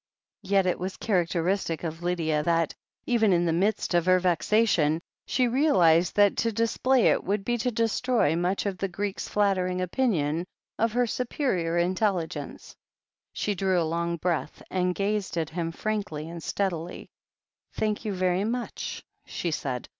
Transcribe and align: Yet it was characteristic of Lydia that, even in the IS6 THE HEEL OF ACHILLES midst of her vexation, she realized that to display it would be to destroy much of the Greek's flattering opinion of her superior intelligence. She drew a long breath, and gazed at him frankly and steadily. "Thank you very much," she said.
Yet 0.41 0.65
it 0.65 0.79
was 0.79 0.97
characteristic 0.97 1.83
of 1.83 2.01
Lydia 2.01 2.41
that, 2.41 2.73
even 3.05 3.31
in 3.31 3.45
the 3.45 3.51
IS6 3.51 3.53
THE 3.53 3.53
HEEL 3.53 3.53
OF 3.53 3.53
ACHILLES 3.53 3.65
midst 3.77 3.93
of 3.93 4.05
her 4.07 4.19
vexation, 4.19 5.01
she 5.27 5.47
realized 5.47 6.15
that 6.15 6.37
to 6.37 6.51
display 6.51 7.05
it 7.05 7.23
would 7.23 7.45
be 7.45 7.55
to 7.59 7.69
destroy 7.69 8.35
much 8.35 8.65
of 8.65 8.79
the 8.79 8.87
Greek's 8.87 9.27
flattering 9.27 9.79
opinion 9.79 10.47
of 10.79 10.93
her 10.93 11.05
superior 11.05 11.77
intelligence. 11.77 12.75
She 13.31 13.53
drew 13.53 13.79
a 13.79 13.85
long 13.85 14.17
breath, 14.17 14.63
and 14.71 14.95
gazed 14.95 15.37
at 15.37 15.51
him 15.51 15.71
frankly 15.71 16.27
and 16.27 16.41
steadily. 16.41 17.07
"Thank 17.73 18.03
you 18.03 18.11
very 18.11 18.43
much," 18.43 19.03
she 19.27 19.51
said. 19.51 19.87